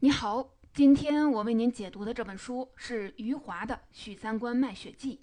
[0.00, 5.16] 你好，今天我为您解读的这本书是余华的《许三观卖血记》。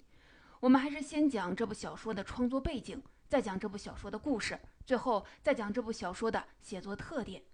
[0.60, 7.40] 我们还是先讲这部小说的创作背景，再讲这部小说的故事，最后再讲这部小说的写作特点。《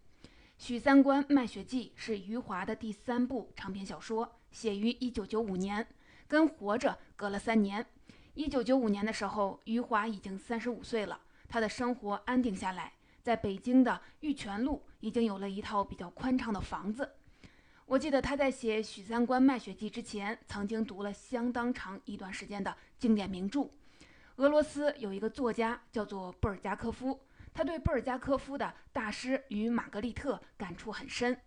[0.58, 5.86] 许三观卖血记》是余华的第三部长篇小说，写于1995年，
[6.26, 7.86] 跟《活着》隔了三年。
[8.34, 12.94] 1995年的时候，余华已经35岁了，他的生活安定下来。
[13.22, 17.16] 在北京的玉泉路已经有了一套比较宽敞的房子。
[17.84, 23.68] 我记得他在写《许三观卖血记》之前，曾经读了相当长一段时间的经典名著。
[24.36, 27.20] 俄罗斯有一个作家叫做布尔加科夫，
[27.52, 31.34] 他对布尔加科夫的《大师与玛格丽特》感触很深。《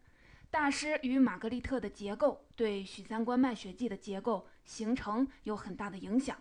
[0.52, 6.38] 大师与玛格丽特》的结构对《许三观卖血记》的结构形成有很大的影响。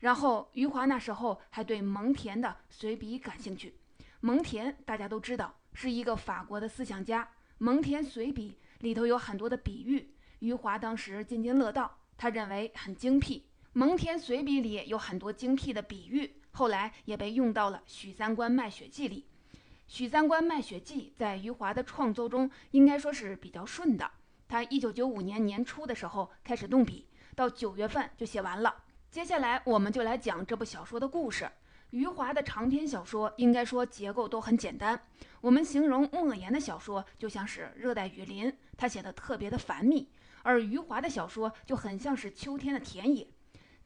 [0.00, 3.78] 然后余华那时候还对蒙恬的随笔感兴趣。
[4.20, 7.22] 蒙恬大家都知道是一个法国的思想家，
[7.58, 13.40] 《蒙恬随笔》里头有很多的比喻，余华当时津津乐道，他认为很精辟。
[13.72, 19.26] 《蒙恬随笔》里有很多精辟的比喻，后来也被用到了《许三观卖血记》里。
[19.86, 24.10] 《许三观卖血记》在余华的创作中应该说是比较顺的，
[24.48, 28.84] 他一九九五年年初的时候开始动笔，到九月份就写完了。
[29.10, 31.50] 接下来我们就来讲这部小说的故事。
[31.94, 35.00] 余华的长篇小说应该说结构都很简单。
[35.40, 40.08] 我们形容莫言的小说就像是热带雨林，他写的特别的繁密；
[40.42, 43.24] 而余华的小说就很像是秋天的田野。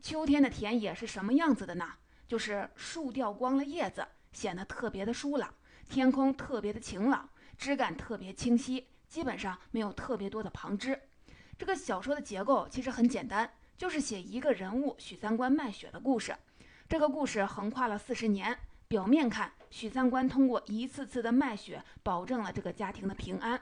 [0.00, 1.86] 秋天的田野是什么样子的呢？
[2.26, 5.52] 就是树掉光了叶子，显得特别的疏朗，
[5.90, 7.28] 天空特别的晴朗，
[7.58, 10.98] 枝干特别清晰，基本上没有特别多的旁枝。
[11.58, 16.34] 这个小说的结构其实很简单，就是写一个人物许三观卖血的故事。
[16.88, 18.58] 这个故事横跨了四十年。
[18.88, 23.60] 表面看，许三观通过一次次的卖血，保证了这个家庭的平安。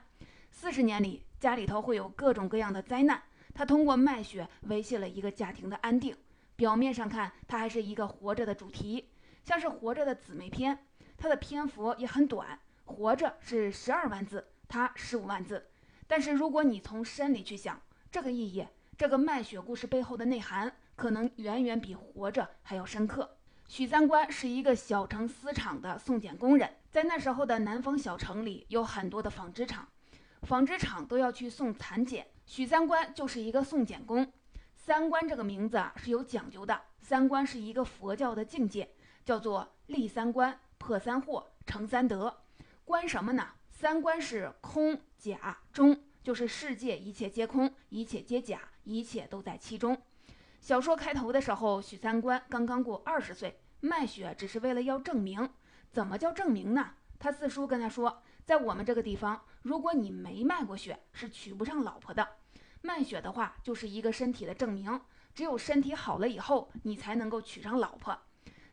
[0.53, 3.21] 四十年里，家里头会有各种各样的灾难，
[3.53, 6.17] 他通过卖血维系了一个家庭的安定。
[6.55, 9.09] 表面上看，他还是一个活着的主题，
[9.43, 10.87] 像是活着的姊妹篇，
[11.19, 12.57] 它的篇幅也很短。
[12.85, 15.67] 活着是十二万字，他十五万字。
[16.07, 17.83] 但是如果你从深里去想，
[18.13, 18.65] 这个意义，
[18.97, 20.73] 这个卖血故事背后的内涵。
[20.97, 23.37] 可能远远比活着还要深刻。
[23.69, 29.87] 许三观是一个小城丝厂的送检工人，在那时候的南方小城里有很多的纺织厂，
[30.43, 34.33] 纺织厂都要去送蚕茧，许三观就是一个送检工。
[34.75, 38.89] 三观这个名字啊是有讲究的，三观是一个佛教的境界，
[39.25, 42.33] 叫做立三观、破三惑、成三德。
[42.85, 43.49] 观什么呢？
[43.73, 50.01] 三观是空、假、中，就是世界一切皆空，一切皆假，一切都在其中。
[50.67, 55.49] 小说开头的时候，许三观刚刚过二十岁，卖血只是为了要证明。
[55.93, 56.95] 怎么叫证明呢？
[57.21, 62.27] 他四叔跟他说，在我们这个地方，如果你没卖过血，是娶不上老婆的。
[62.83, 65.01] 卖血的话，就是一个身体的证明，
[65.37, 68.19] 只有身体好了以后，你才能够娶上老婆。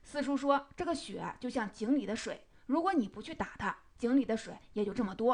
[0.02, 5.32] 四叔说，这个血就像井里的水，如果你不去打它，井里的水也就这么多；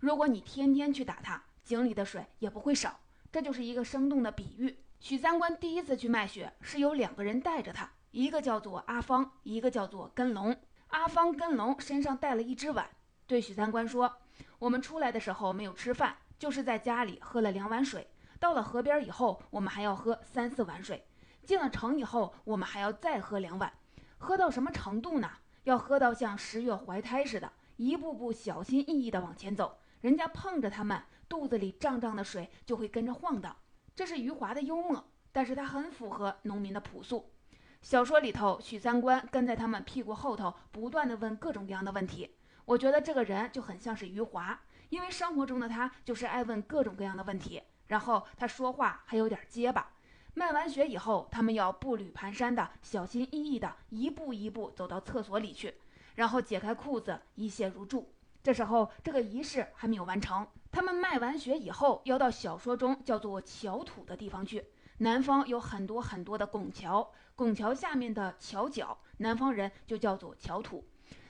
[0.00, 3.00] 如果你天天去打它，井里的水也不会少。
[3.32, 4.76] 这就是一个生动的比喻。
[5.02, 10.56] 许三观第一次去卖血，是有两个人带着他，一个叫做阿芳，一个叫做根龙。
[10.86, 12.88] 阿芳、根龙身上带了一只碗，
[13.26, 14.18] 对许三观说
[14.60, 18.08] ：“我们出来的时候没有吃饭，就是在家里喝了两碗水。
[18.38, 21.04] 到了河边以后，我们还要喝三四碗水。
[21.44, 23.72] 进了城以后，我们还要再喝两碗。
[24.18, 25.28] 喝到什么程度呢？
[25.64, 29.80] 要喝到像十月怀胎似的，一步步小心翼翼地往前走。
[30.00, 33.56] 人家碰着他们，肚子里胀胀的水就会跟着晃荡。”
[33.94, 37.30] 这是余华的幽默，但是他很符合农民的朴素。
[37.82, 42.34] 小说里头，许三观跟在他们屁股后头，不断的问各种各样的问题。
[42.64, 44.58] 我觉得这个人就很像是余华，
[44.88, 49.90] 因为生活中的他就是爱问各种各样的问题，然后他说话还有点结巴。
[50.34, 55.74] 卖完血以后，他们要步履蹒跚的、小心翼翼的，一步一步走到厕所里去，
[56.14, 58.14] 然后解开裤子，一泻如注。
[58.42, 60.46] 这时候，这个仪式还没有完成。
[60.72, 64.64] 他们卖完血以后，要到小说中叫做桥土的地方去。
[64.98, 70.82] 南方有很多很多的拱桥，拱桥下面的桥脚，南方人就叫做桥土。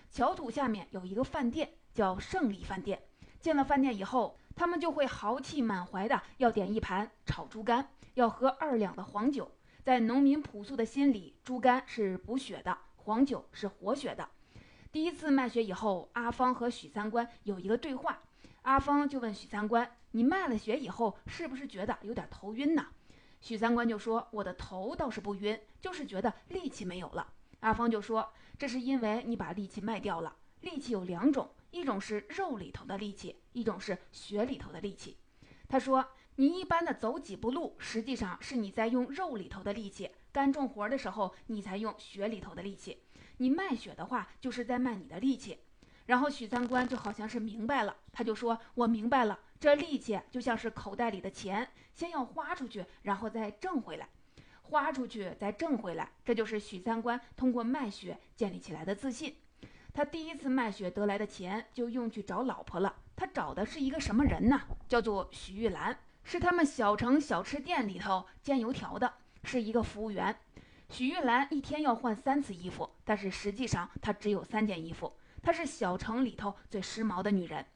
[0.08, 3.02] 桥土下面有一个饭店，叫胜利饭店。
[3.40, 9.50] 进了饭店以后，他们就会豪气满怀的要点一盘炒猪肝，要喝二两的黄酒。
[9.82, 14.28] 在农民朴素的心里，猪肝是补血的，黄酒是活血的。
[14.92, 18.20] 第一次卖血以后，阿芳和许三观有一个对话。
[18.62, 22.86] 阿芳就问许三观：“你卖了血以后，是不是觉得有点头晕呢？”
[23.40, 30.36] 许三观就说：“我的头倒是不晕，就是觉得力气没有了。”阿芳就说：“这是因为你把力气卖掉了。
[30.60, 35.16] 力气有两种，一种是肉里头的力气，一种是血里头的力气。
[35.68, 36.06] 他说
[36.36, 43.02] ：“你一般的走几步路，实际上是你在用肉里头的力气；干重活的时候，你才用血里头的力气。
[43.38, 45.58] 你卖血的话，就是在卖你的力气。”
[46.06, 54.08] 然后许三观就好像是明白了，他就说：“我明白了，这力气就像是口袋里的钱，先要花出去，然后再挣回来，
[54.62, 59.36] 花出去再挣回来，这就是许三观通过卖血建立起来的自信。
[59.94, 62.94] 他第一次卖血得来的钱就用去找老婆了。
[63.14, 64.60] 他找的是一个什么人呢？
[64.88, 69.12] 叫做许玉兰，是他们小城小吃店里头煎油条的，
[69.44, 70.34] 是一个服务员。
[70.90, 75.12] 许玉兰一天要换三次衣服，但是实际上她只有三件衣服。”
[75.42, 77.66] 她是小城里头最时髦的女人，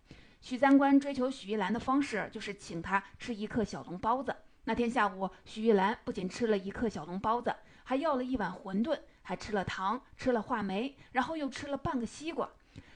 [0.40, 4.34] 许三观追求许玉兰的方式就是请她吃一克小笼包子。
[4.64, 7.54] 那天下午，许玉兰不仅吃了一克小笼包子，
[7.84, 12.48] 还要了一碗馄饨，还吃了糖，吃了话梅，然后又吃了半个西瓜。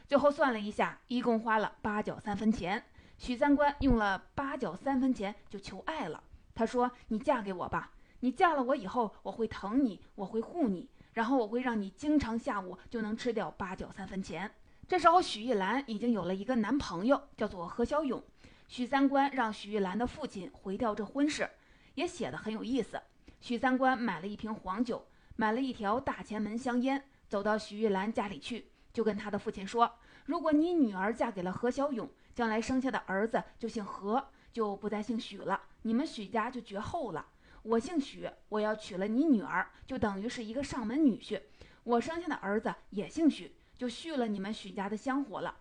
[0.07, 2.85] 最后算了一下，一共花了八角三分钱。
[3.19, 6.23] 许三观用了八角三分钱就求爱了。
[6.55, 14.51] 他说：“你嫁给我吧，你嫁了我以后，我会疼你，我会护你，然后我会让你经常下午就能吃掉八角三分钱。”
[14.89, 18.21] 这时候，许玉兰已经有了一个男朋友，叫做何小勇。
[18.67, 21.49] 许三观让许玉兰的父亲回掉这婚事，
[21.95, 23.01] 也写得很有意思。
[23.41, 29.91] 许三观买了一瓶黄酒，买了一条大前门香烟，走到许玉兰家里去，就跟他的父亲说
[30.27, 37.27] ：“如果你女儿嫁给了何小勇，将来生下的儿子就姓何，就不再姓许了，你们许家就绝后了。
[37.63, 41.41] 我姓许，我要娶了你女儿，就等于是一个上门女婿，
[41.85, 45.57] 我生下的儿子也姓许。”就续了你们许家的香火了。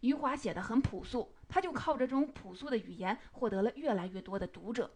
[0.00, 4.90] 余华写的很朴素，他就靠着这种朴素的语言获得了越来越多的读者。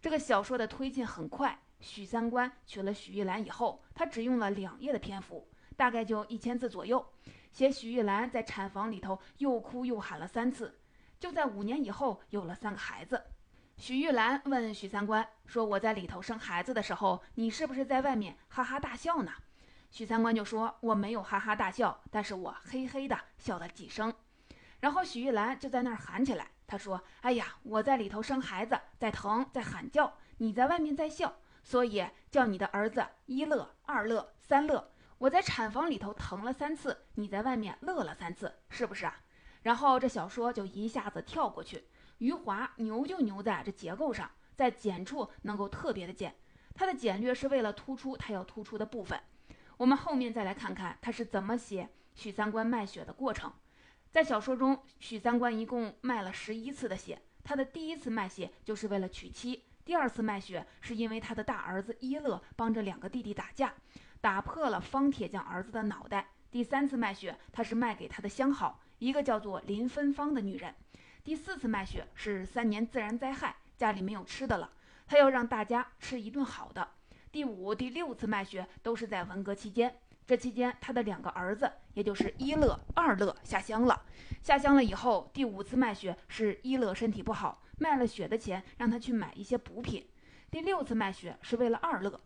[0.00, 1.56] 这个小说的推进很快。
[1.78, 5.46] 许三观娶了许玉兰以后，他只用了两页的篇幅，
[5.76, 7.06] 大概就一千字左右，
[7.52, 10.76] 写许玉兰在产房里头又哭又喊了三次。
[11.20, 13.22] 就在五年以后，有了三个孩子。
[13.78, 19.30] 许玉兰问许三观说：“我在里头生孩子的时候，你是不是在外面哈哈大笑呢？”
[19.92, 24.12] 许三观就说：“我没有哈哈大笑，但是我嘿嘿的笑了几声。”
[24.80, 34.90] 然后许玉兰就在那儿喊起来：“她说，哎呀，我在里头生孩子，在疼，在喊叫，你在外面在笑，所以叫你的儿子一乐、二乐、三乐。
[35.18, 39.20] 我在产房里头疼了三次，你在外面乐了三次，是不是啊？”
[39.62, 41.84] 然后这小说就一下子跳过去。
[42.18, 46.34] 余华牛就牛在这结构上，在简处能够特别的简，
[46.74, 49.20] 他的简略是为了突出他要突出的部分。
[49.76, 53.52] 我们后面再来看看他是怎么写许三观卖血的过程。
[54.10, 57.20] 在小说中，许三观一共卖了十一次的血。
[57.44, 63.72] 他的第一次卖血就是为了娶妻，第二次卖血是因为他的大儿子一乐帮着两个弟弟打架，
[64.20, 66.30] 打破了方铁匠儿子的脑袋。
[66.50, 70.74] 第三次卖血，他是卖给他的相好，一个叫做林芬芳的女人。
[71.28, 74.70] 第四次卖血是三年自然灾害，家里没有吃的了，
[75.06, 76.88] 他要让大家吃一顿好的。
[77.30, 79.94] 第五、第六次卖血都是在文革期间，
[80.26, 84.04] 这期间他的两个儿子，也就是一乐、二乐下乡了。
[84.42, 90.08] 下乡了以后，第五次卖血是一乐身体不好，卖了血的钱让他去买一些补品。
[90.50, 92.18] 第六次卖血是为了二乐，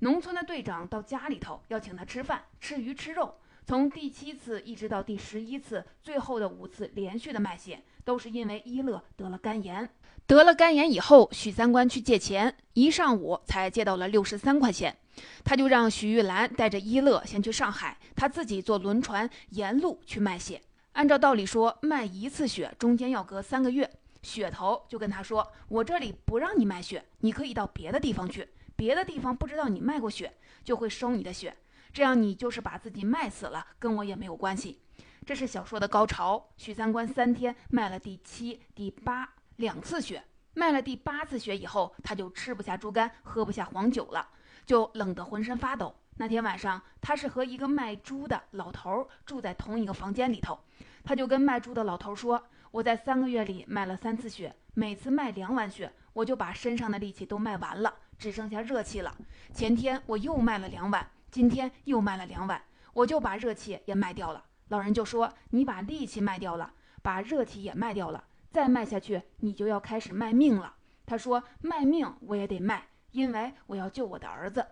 [0.00, 3.34] 农村的队长到家里头要请他吃饭，吃鱼吃肉。
[3.64, 9.88] 从第七次一直到第十一次，最后的五次连续的卖血，都是因为一乐得了肝炎。
[10.26, 14.96] 得了肝炎以后，许三观去借钱，一上午才借到了六十三块钱。
[15.44, 20.60] 他就让许玉兰带着一乐先去上海，他自己坐轮船沿路去卖血。
[20.92, 23.88] 按照道理说，卖一次血中间要隔三个月。
[24.22, 28.48] 血头就跟他说：“我这里不让你卖血，你可以到别的地方去。
[28.76, 30.32] 别的地方不知道你卖过血，
[30.64, 31.54] 就会收你的血。
[31.92, 34.80] 这样你就是把自己卖死了，跟我也没有关系。”
[35.24, 36.48] 这是小说的高潮。
[36.56, 39.28] 许三观三天卖了第七、第八。
[39.56, 44.26] 两次血，卖了第八次血以后，他就吃不下猪肝，喝不下黄酒了，
[44.66, 45.94] 就冷得浑身发抖。
[46.16, 50.58] 那天晚上，他是和一个卖猪的老头住在同一个房间里头，
[51.04, 59.14] 他就跟卖猪的老头说：“我在三个月里卖了三次血，每次卖两碗血，我就把身上的力气都卖完了，只剩下热气了。
[59.52, 62.62] 前天我又卖了两碗，今天又卖了两碗，
[62.92, 68.22] 我就把热气也卖掉了。”老人就说：“你把力气卖掉了，把热气也卖掉了。”
[68.52, 70.74] 再卖下去，你就要开始卖命了。
[71.06, 74.66] 他说：“卖命我也得卖，因为我要救我的儿子。”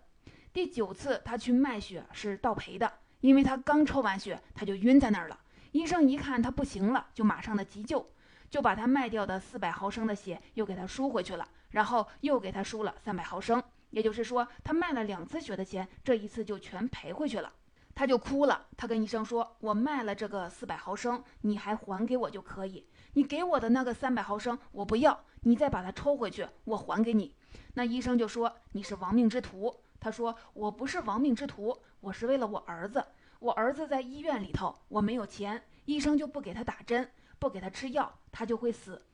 [0.52, 5.40] 第九次他去卖血是倒赔的，因为他刚抽完血，他就晕在那儿了。
[5.72, 8.06] 医生一看他不行了，就马上的急救，
[8.50, 13.62] 就把他卖掉的四百毫升的血又给他输回去了，然后又给他输了三百毫升。
[13.90, 17.52] 也就是说，他卖了两次血的钱，这一次就全赔回去了。
[17.94, 27.34] 他就哭了，他跟医生说：“我卖了这个四百毫升，你还还给我就可以。”你给我的那个三百毫升我不要，你再把它抽回去，我还给你。”
[27.74, 33.04] 那医生就说：“你是亡命之徒。”他说：“我不是亡命之徒，我是为了我儿子。
[33.40, 39.04] 我儿子在医院里头，我没有钱，医生就不给他打针，不给他吃药，他就会死。”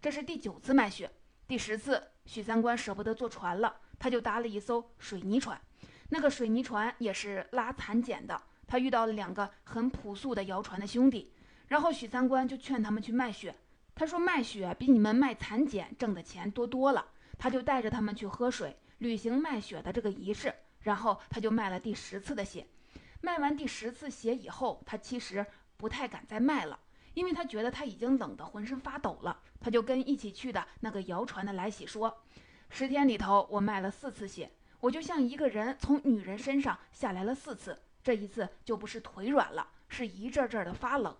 [0.00, 1.10] 这是第九次卖血，
[1.46, 5.60] 第十次，许三观舍不得坐船了，他就搭了一艘水泥船。
[6.08, 8.42] 那个水泥船也是拉蚕茧的。
[8.66, 11.32] 他遇到了两个很朴素的谣传的兄弟，
[11.68, 13.54] 然后许三观就劝他们去卖血。
[13.94, 17.06] 他说卖血比你们卖蚕茧挣的钱多多了。
[17.38, 20.52] 他就带着他们去喝水，履行卖血的这个仪式。
[20.80, 22.66] 然后他就卖了第十次的血。
[23.20, 25.44] 卖完第十次血以后，他其实
[25.76, 26.78] 不太敢再卖了，
[27.12, 29.40] 因为他觉得他已经冷得浑身发抖了。
[29.60, 32.22] 他就跟一起去的那个谣传的来喜说
[32.70, 34.50] ：“十天里头，我卖了四次血。”
[34.80, 41.14] 我就像一个人从女人身上下来了四次，这一次就不是腿软了，是一阵阵的发冷。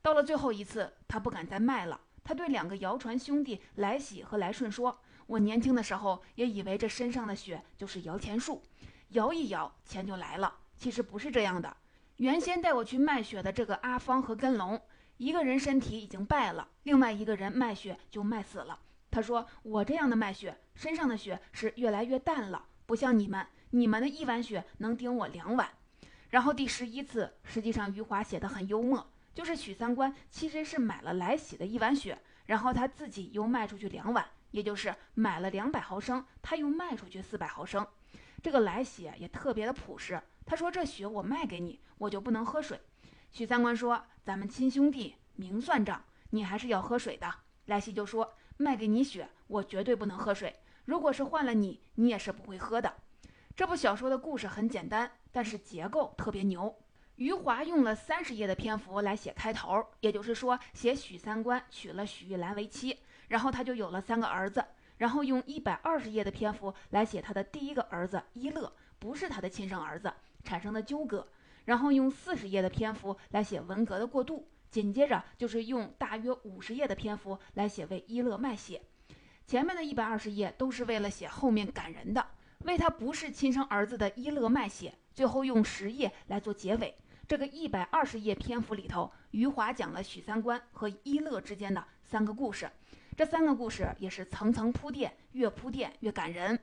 [0.00, 2.00] 到了最后一次，他不敢再卖了。
[2.22, 4.98] 他对两个谣传兄弟来喜和来顺说
[5.28, 8.62] ：“我年轻的时候也以为这身上的血就是摇钱树，
[9.10, 10.60] 摇一摇钱就来了。
[10.78, 11.76] 其实不是这样的。
[12.16, 14.80] 原先带我去卖血的这个阿芳和根龙，
[15.18, 18.78] 一个人身体已经败了，另外一个人卖血就卖死了。
[19.10, 25.70] 他说我这样的卖血，身上的血是越来越淡了。”不像你们，你们的一碗血能顶我两碗。
[26.28, 37.86] 然后第十一次，实际上余华写的很幽默，就是许三观其实是买了来喜的一碗血，然后他自己又卖出去两碗，也就是买了两百毫升，他又卖出去四百毫升。
[38.42, 42.78] 这个来喜也特别的朴实，他说这血我卖给你，我就不能喝水。
[43.30, 47.32] 许三观说咱们亲兄弟明算账，你还是要喝水的。
[47.64, 50.54] 来喜就说卖给你血，我绝对不能喝水。
[50.84, 52.94] 如果是换了你，你也是不会喝的。
[53.56, 56.74] 这部小说的故事很简单，但是结构特别牛。
[57.16, 62.98] 余华用了三十页的篇幅来写开头，也就是说写许三观娶了许玉兰为妻，
[63.28, 64.64] 然后他就有了三个儿子。
[64.96, 70.12] 然后用一百二十页的篇幅来写他的第一个儿子一乐，不是他的亲生儿子，
[70.42, 71.26] 产生的纠葛。
[71.64, 78.82] 然后用四十页的篇幅来写文革的过渡，紧接着就是用大约五十页的篇幅来写为一乐卖血。
[79.46, 82.26] 前面的一百二十页都是为了写后面感人的，
[82.60, 84.94] 为他不是亲生儿子的一乐卖血。
[85.12, 86.94] 最后用十页来做结尾。
[87.28, 92.70] 这个一百二十页篇幅里头，余华讲了许三观和一乐之间的三个故事。
[93.16, 96.58] 这三个故事也是层层铺垫，越铺垫越感人。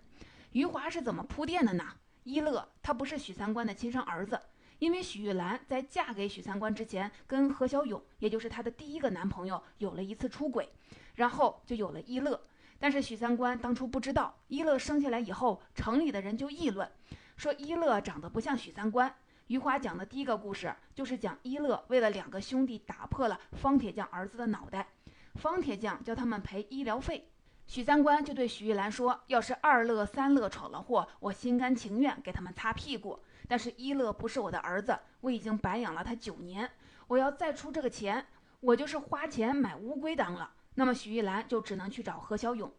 [0.52, 1.86] 余华是怎么铺垫的呢？
[2.24, 4.40] 一乐他不是许三观的亲生儿子，
[4.80, 10.68] 因为许玉兰在嫁给许三观之前，跟何小勇，也就是她的第一个男朋友，有了一次出轨，
[11.16, 12.40] 然后就有了一乐。
[12.82, 16.90] 但是许三观当初不知道，一乐生下来以后，城里的人就议论，
[17.38, 19.14] 说一乐长得不像许三观。
[19.46, 24.88] 余华讲的第一个故事就是讲一乐为了两个兄弟打破了方铁匠儿子的脑袋，
[25.36, 27.30] 方铁匠叫他们赔医疗费，
[27.68, 33.20] 许三观就对许玉兰说，要是二乐三乐闯了祸，我心甘情愿给他们擦屁股。
[33.48, 36.68] 但是一乐不是我的儿子，我已经白养了他九年，
[37.06, 38.26] 我要再出这个钱，
[38.60, 40.50] 我就是花钱买乌龟当了。
[40.76, 42.72] 那么许玉兰就只能去找何小勇，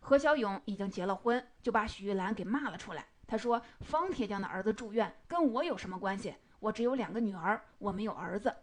[0.00, 3.06] 何小勇已经结了婚，就把许玉兰给骂了出来。
[3.26, 6.34] 他说：“方铁匠的儿子住院，跟我有什么关系？
[6.60, 8.54] 我只有两个女儿，我没有儿子。”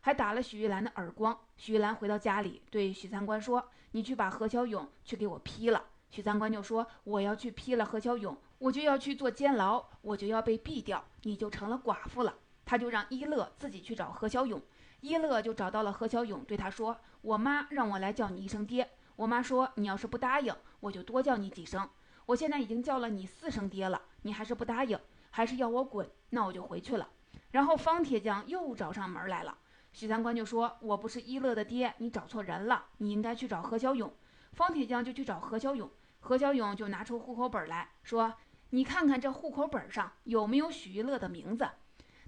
[0.00, 1.38] 还打了许玉兰的耳光。
[1.56, 14.60] 许玉兰回到家里，对许三观说：“你去把何小勇去给我批了。”许三观就说：“我要去批了何小勇，我就要去做监牢，我就要被毙掉，你就成了寡妇了。”他就让一乐自己去找何小勇。
[15.00, 18.88] 一乐就找到了何小勇，对他说：“我妈让我来叫你一声爹。
[19.16, 21.88] 我妈说你要是不答应，我就多叫你几声。
[22.24, 24.96] 我现在已经叫了你四声爹了，你还是不答应，
[25.30, 27.08] 还是要我滚，那我就回去了。”
[27.50, 29.58] 然后方铁匠又找上门来了。
[29.92, 34.14] 许三观就说：“我不是一乐的爹，你找错人了，你应该去找何小勇。”
[34.54, 35.90] 方铁匠就去找何小勇，
[36.20, 38.34] 何小勇就拿出户口本来说
[38.70, 41.68] ：“你看看这户口本上有没有许一乐的名字。”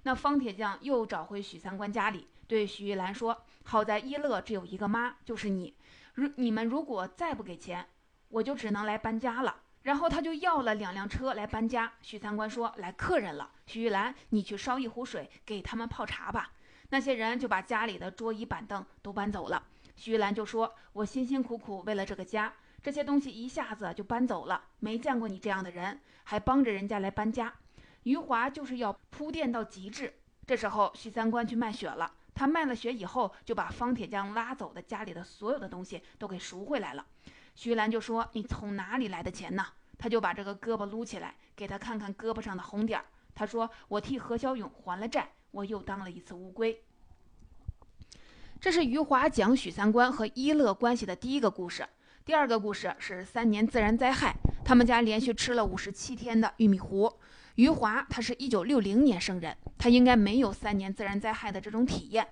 [0.03, 2.27] 那方铁匠又找回许三观家里。
[2.49, 5.75] 对徐玉兰说：“好在一乐只有一个妈，就是你。
[6.15, 7.85] 如你们如果再不给钱，
[8.29, 11.93] 我就只能来搬家了。”然后他就要了两辆车来搬家。
[12.01, 16.51] 许三观说：“来客人了，徐玉兰，你去烧一壶水给他们泡茶吧。”
[16.89, 19.63] 那些人就把家里的桌椅板凳都搬走了。
[19.95, 22.51] 徐玉兰就说：“我辛辛苦苦为了这个家，
[22.81, 27.53] 这些东西一下子就搬走了，没见过你这样的人，还帮着人家来搬家。”
[28.03, 30.11] 余华就是要铺垫到极致。
[30.47, 32.11] 这时候许三观去卖血了。
[32.39, 37.05] 他卖了血以后，就把方铁匠拉走的家里的所有的东西都给赎回来了。
[37.53, 39.65] 徐兰就说：“你从哪里来的钱呢？”
[39.99, 43.03] 他就把这个胳膊撸起来，给他看看胳膊上的红点儿。
[43.35, 46.81] 他说：“我替何小勇还了债，我又当了一次乌龟。”
[48.61, 51.85] 这是余华讲许三观和一乐关系的第一个故事。
[52.23, 57.11] 第二个故事是三年自然灾害，他们家连续吃了五十七天的玉米糊。
[57.59, 62.25] 余华他是一九六零年生人，他应该没有三年自然灾害的这种体验。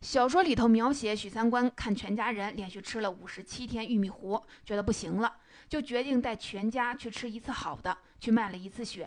[0.00, 5.36] 小说里头描写许三观看全家人连续吃了五十七天玉米糊，觉得不行了，
[5.68, 9.06] 就决定带全家去吃一次好的，去卖了一次血。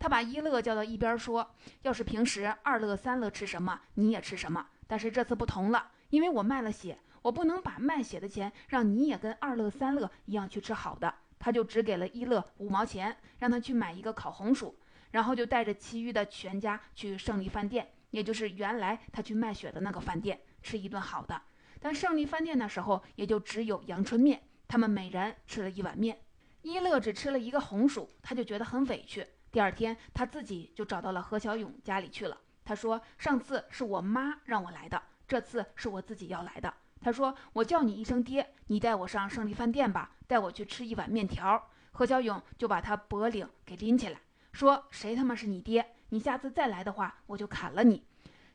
[0.00, 14.74] 他把一乐叫到一边说：“要是平时二乐三乐吃什么，你也吃什么，但是这次不同了，因为我卖了血。”我不能把卖血的钱让你也跟二乐三乐一样去吃好的，他就只给了一乐五毛钱，让他去买一个烤红薯，
[15.12, 21.40] 然后就带着其余的全家去胜利饭店，也就是原来他去卖血的那个饭店吃一顿好的。
[21.80, 26.18] 但胜利饭店那时候也就只有阳春面，他们每人吃了一碗面，
[26.62, 29.26] 一乐只吃了一个红薯，他就觉得很委屈。
[29.50, 44.20] 第二天他自己就找到了何小勇家里去了，他说：“上次是我妈让我来的，这次是我自己要来的。”他说：“我叫你一声爹，你带我上胜利饭店吧，带我去吃一碗面条。”何小勇就把他脖领给拎起来，
[44.52, 45.84] 说：“谁他妈是你爹？
[46.10, 48.04] 你下次再来的话，我就砍了你。”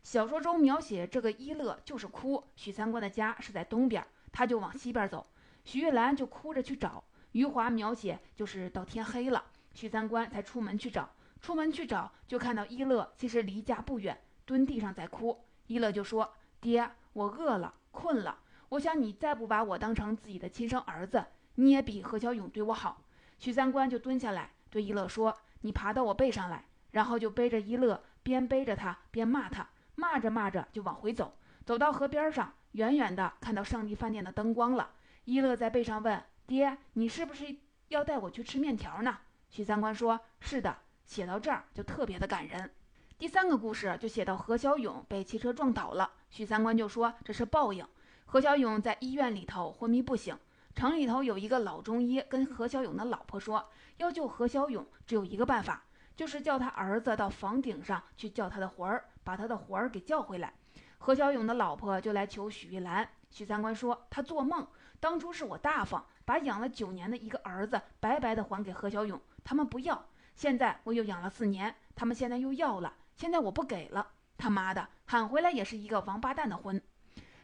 [0.04, 2.44] 小说中描写这个一乐就是哭。
[2.56, 5.28] 许三观的家是在东边，他就往西边走。
[5.66, 7.04] 许玉兰就哭着去找。
[7.34, 11.10] 余华描写就是到天黑了，许三观才出门去找。
[11.42, 15.44] 出门去找，就看到一乐其实离家不远，蹲地上在哭。
[15.68, 18.38] 一乐就说：“爹，我饿了。”困了，
[18.70, 21.26] 我想你再不把我当成自己的亲生儿子，
[21.56, 23.02] 你也比何小勇对我好。
[23.40, 31.38] 许三观就蹲下来对一乐说：“你爬到我背上来。”然后就背着一乐，边背着他边骂他，骂着骂着就往回走。
[31.66, 34.90] 走到河边上，远远的看到胜利饭店的灯光了。
[35.26, 37.56] 一乐在背上问：“爹，你是不是
[37.90, 39.18] 要带我去吃面条呢？”
[39.52, 42.72] 许三观说：“是的。”写到这儿就特别的感人。
[43.18, 47.86] 第三个故事就写到何小勇被汽车撞倒了，许三观就说这是报应。
[48.26, 50.38] 何小勇在医院里头昏迷不醒，
[50.78, 53.68] 城里头有一个老中医跟何小勇的老婆说，
[53.98, 55.84] 要救何小勇只有一个办法，
[56.16, 60.54] 就是叫他儿子到房顶上去叫他的魂儿，把他的魂儿给叫回来。
[61.00, 64.68] 何小勇的老婆就来求许玉兰，许三观说他做梦，
[65.00, 72.94] 当初是我大方，把养了九年的一个儿子白白的还给何小勇，他们不要，现在我又养了四年，他们现在又要了。
[73.16, 76.80] 现在我不给了，他妈的喊回来也是一个王八蛋的婚。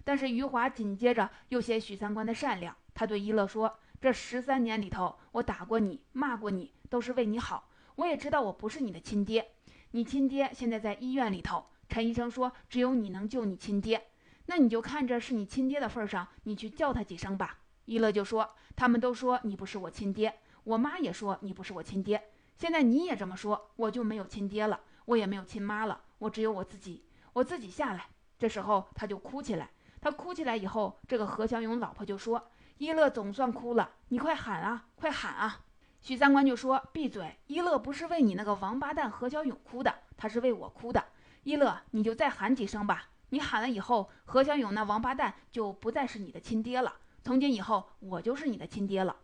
[0.03, 7.69] 但是余华紧接着又写许三观的善良，他对一乐说：“这十三年里头，我打过你，骂过你，都是为你好。
[7.95, 9.51] 我也知道我不是你的亲爹，
[9.91, 14.09] 你亲爹现在在医院里头，陈医生说只有你能救你亲爹，
[14.45, 27.03] 那你就看着是你亲爹的份上，你去叫他几声吧。”一乐就说：“他们都说你不是我亲爹，我妈也说你不是我亲爹，现在你也这么说，我就没有亲爹了。”我也没有亲妈了，我只有我自己，
[27.33, 28.07] 我自己下来。
[28.39, 32.41] 这时候他就哭起来，他哭起来以后，这个何小勇老婆就说
[32.83, 35.61] ：“一乐总算哭了，你快喊啊，快喊啊！”
[36.01, 41.01] 许三观就说：“闭嘴，一乐不是为你那个王八蛋何小勇哭的，他是为我哭的。
[41.43, 46.93] 一乐，你就再喊几声吧，你喊了以后，何小勇那王八蛋就不再是你的亲爹了，
[47.23, 49.15] 从今以后我就是你的亲爹了。”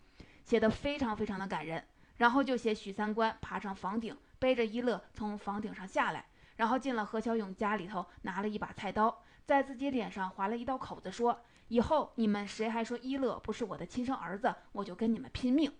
[0.45, 1.84] 写的非常非常的感人，
[2.15, 4.17] 然后就写许三观爬上房顶。
[4.39, 15.72] 背着一乐从房顶上下来，然后进了何小勇家里头，拿了一把菜刀，在自己脸上划了一道口子，说：“以后你们谁还说一乐不是我的亲生儿子，我就跟你们拼命。”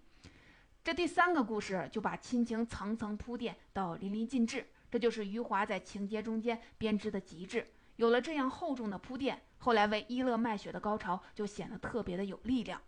[0.82, 7.68] 这第三个故事就把亲情层层铺垫到淋漓尽致，这就是余华在情节中间编织的极致。
[7.98, 12.82] 有了这样厚重的铺垫，后来为一乐卖血的高潮就显得特别的有力量。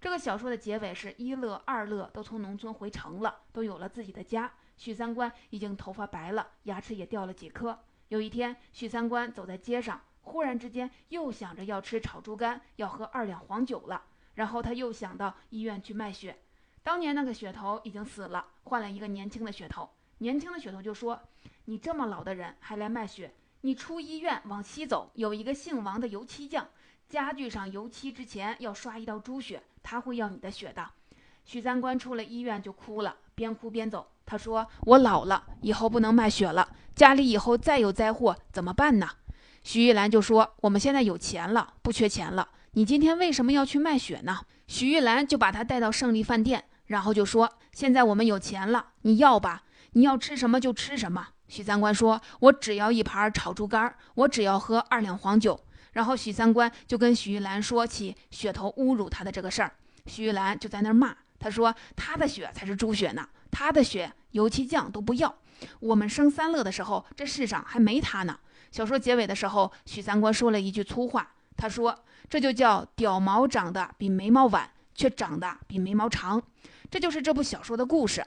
[0.00, 4.52] 这个小说的结尾是一乐、二乐都从农村回城了，都有了自己的家。
[4.76, 7.78] 许三观已经头发白了，牙齿也掉了几颗。
[8.08, 14.02] 有一天，许三观走在街上，忽然之间又想着要吃炒猪肝，要喝二两黄酒了。
[14.34, 16.38] 然后他又想到医院去卖血，
[16.82, 19.90] 当年那个血头已经死了，换了一个年轻的血头。
[20.18, 21.20] 年轻的血头就说
[21.66, 23.34] ：“你这么老的人还来卖血？
[23.60, 26.66] 你出医院往西走，有一个姓王的油漆匠，
[27.08, 30.88] 家具上油漆之前要刷一道猪血，他会要你的血的。”
[31.44, 34.08] 许三观出了医院就哭了，边哭边走。
[34.24, 36.74] 他说：“我老了，以后不能卖血了。
[36.94, 39.08] 家里以后再有灾祸怎么办呢？”
[39.64, 42.48] 徐玉兰就说：“我们现在有钱了，不缺钱了。
[42.72, 49.64] 你今天为什么要去卖血呢？”徐玉兰就把他带到胜利饭店，然后就说：“现在我们有钱了，你要吧？
[49.92, 55.60] 你要吃什么就吃什么。”许三观说：“我只要一盘炒猪肝，我只要喝二两黄酒。”
[55.92, 59.74] 然后许三观就跟徐玉兰说起血头侮辱他的这个事儿，
[60.06, 61.14] 徐玉兰就在那儿骂。
[61.38, 65.36] 他说：“他的血才是猪血呢，他的血油漆匠都不要。
[65.80, 68.38] 我们生三乐的时候，这世上还没他呢。”
[68.72, 71.96] 小说结尾的时候，许三观说了一句粗话，他说
[72.28, 76.42] ：“这就叫屌毛长得比眉毛晚，却长得比眉毛长。”
[76.90, 78.24] 这就是这部小说的故事。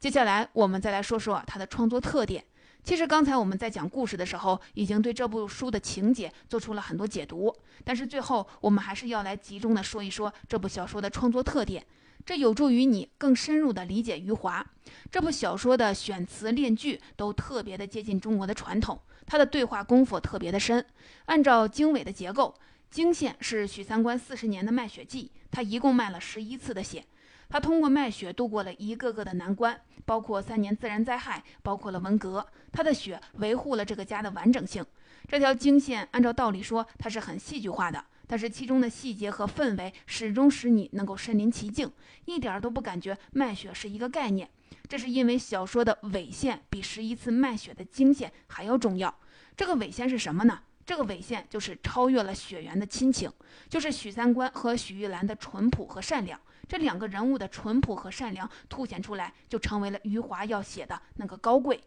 [0.00, 2.42] 接下来我们再来说说它的创作特点。
[2.82, 11.86] 其实刚才我们在讲故事的时候，已经对这部书的情节做出了很多解读，但是最后我们还是要来集中的说一说这部小说的创作特点，
[12.26, 14.66] 这有助于你更深入的理解余华。
[15.10, 20.84] 这部小说的选词练句都特别的接近中国的传统，他的对话功夫特别的深。
[21.26, 22.54] 按照经纬的结构，
[22.90, 27.04] 经线是许三观四十年的卖血记，他一共卖了十一次的血。
[27.48, 32.44] 他通过卖血度过了一个个的难关，包括三年自然灾害，包括了文革。
[32.72, 34.84] 他的血维护了这个家的完整性。
[35.28, 41.90] 这条经线按照道理说，它是很戏剧化的，但是其中的细节和氛围始终使你能够身临其境，
[42.24, 44.48] 一点都不感觉卖血是一个概念。
[44.88, 49.14] 这是因为小说的尾线比十一次卖血的经线还要重要。
[49.56, 50.60] 这个尾线是什么呢？
[50.86, 53.32] 这个尾线就是超越了血缘的亲情，
[53.68, 56.38] 就是许三观和许玉兰的淳朴和善良。
[56.68, 61.80] 这两个人物的淳朴和善良凸显出来，就成为了余华要写的那个高贵。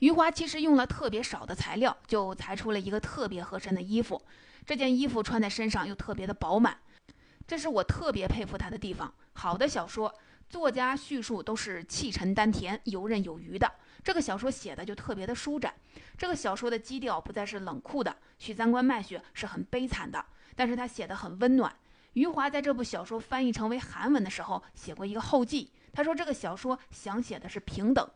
[0.00, 4.20] 余华其实用了特别少的材料，就裁出了一个特别合身的衣服。
[4.66, 6.76] 这件衣服穿在身上又特别的饱满，
[7.46, 9.14] 这是我特别佩服他的地方。
[9.34, 10.14] 好的小说
[10.54, 13.68] 作家叙述都是气沉丹田、游刃有余的，
[14.04, 15.74] 这个小说写的就特别的舒展。
[16.16, 21.74] 这个小说的基调不再是冷酷的，许三观卖血是很悲惨的，但是他写的很温暖。
[22.12, 25.72] 余华在这部小说翻译成为韩文的时候，写过一个后记。
[25.92, 28.08] 他说这个小说想写的是平等，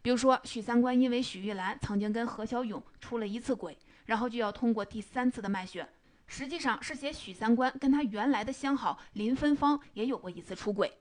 [0.00, 3.76] 比如说许三观因为许玉兰曾经跟何小勇出了一次轨，
[4.06, 5.88] 然后就要通过第三次的卖血，
[6.28, 10.92] 实际上是写许三观跟他原来的相好林芬芳也有过一次出轨。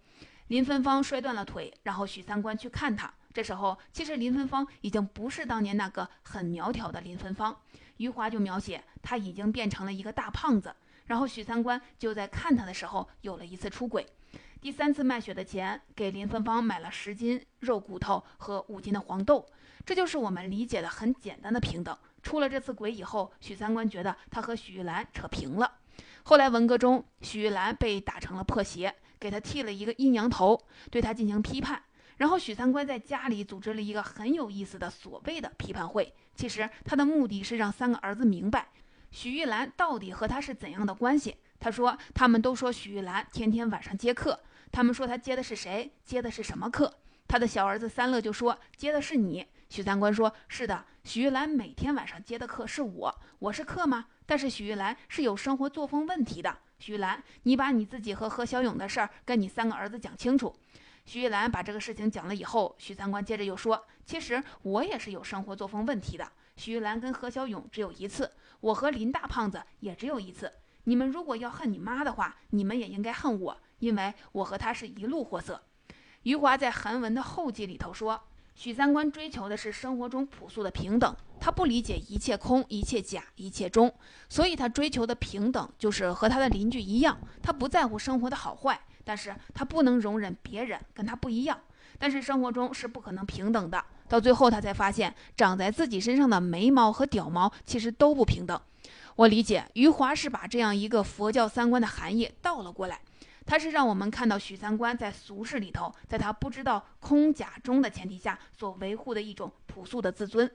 [0.49, 7.55] 林芬芳摔断了腿，然后许三观去看他，这时候其实林芬芳已经不是当年那个很苗条的林芬芳，
[7.97, 10.75] 余华就描写他已经变成了一个大胖子。
[11.05, 14.03] 然后许三观就在看他的时候有了一次出轨，
[14.59, 19.45] 第三次卖血的钱给林芬芳买了十斤肉骨头和五斤的黄豆，
[19.85, 21.95] 这就是我们理解的很简单的平等。
[22.23, 25.71] 出了这次轨以后，许三观觉得他和许玉兰扯平了。
[26.23, 31.81] 后来文革中，许玉兰被打成了破鞋，给他剃了一个阴阳头，对他进行批判。
[32.17, 38.67] 然后许三观在家里组织了一个很有意思的所谓的批判会，其实他的目的是让三个儿子明白。
[39.11, 41.37] 许玉兰到底和他是怎样的关系？
[41.59, 44.39] 他说，他们都说许玉兰天天晚上接客，
[44.71, 45.91] 他们说他接的是谁？
[46.03, 46.93] 接的是什么课？
[47.27, 49.45] 他的小儿子三乐就说接的是你。
[49.69, 54.07] 许三观说，是的，许玉兰每天晚上接的课是我，我是客吗？
[54.25, 56.57] 但是许玉兰是有生活作风问题的。
[56.79, 60.55] 徐玉兰，你把你自己和何小勇的事儿跟你三个儿子讲清楚。
[61.05, 66.31] 徐玉兰把这个事情讲了以后，许三观接着又说，其实我也是有生活作风问题的。
[66.55, 68.31] 徐玉兰跟何小勇只有一次。
[68.61, 70.51] 我和林大胖子也只有一次。
[70.83, 75.61] 你们如果要恨你妈的话，你们也应该恨我，因为我和他是一路货色。
[76.23, 78.21] 余华在韩文的后记里头说，
[78.55, 81.15] 许三观追求的是生活中朴素的平等，
[81.49, 83.91] 他不理解一切空、一切假、一切中，
[84.29, 91.59] 所以他追求的平等就是和他的邻居一样，他不在乎生活的好坏，但是他不能容忍别人跟他不一样。
[91.97, 93.83] 但是生活中是不可能平等的。
[94.07, 98.61] 到最后，他才发现长在自己身上的眉毛和屌毛其实都不平等。
[99.15, 103.01] 我理解余华是把这样一个佛教三观的含义倒了过来，
[103.47, 110.47] 他是让我们看到许三观在俗世里头，在他不知道空假中的前提下所维护的一种朴素的自尊。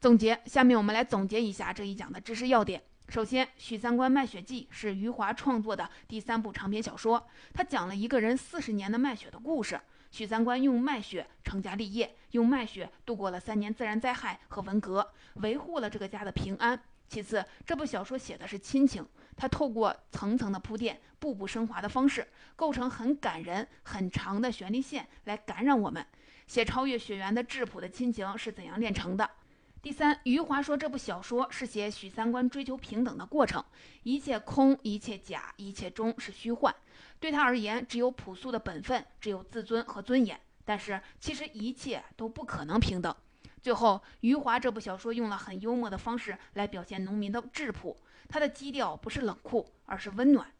[0.00, 2.80] 总结，下面我们来总结一下这一讲的知识要点。
[3.08, 9.80] 首先，《许三观卖血记》是余华创作的第三部长篇小说，他讲了一个人四十年的卖血的故事。
[10.12, 16.80] 许三观用卖血成家立业，用卖血度过了三年自然灾害和文革，维护了这个家的平安。
[17.08, 19.04] 其次，这部小说写的是亲情，
[19.36, 26.06] 它透过层层的铺垫、步步升华的方式，构成很感人、很长的旋律线来感染我们，
[26.46, 29.28] 写超越血缘的质朴的亲情是怎样炼成的。
[29.80, 33.64] 第三，余华说这部小说是写许三观追求平等的过程，
[34.02, 36.74] 一切空，一切假，一切中是虚幻。
[37.20, 40.38] 对他而言，只有朴素的本分，只有自尊和尊严。
[40.64, 43.14] 但是其实一切都不可能平等。
[43.62, 47.96] 最后，余华这部小说用了很幽默的方式来表现农民的质朴，
[48.28, 50.52] 他的基调不是冷酷，而是温暖。